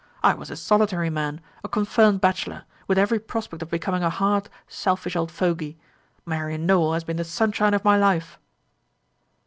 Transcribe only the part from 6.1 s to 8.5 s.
Marian Nowell has been the sunshine of my life!"